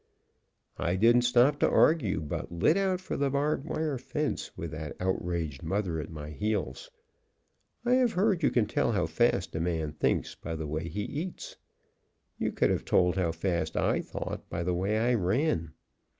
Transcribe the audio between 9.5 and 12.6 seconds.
a man thinks by the way he eats. You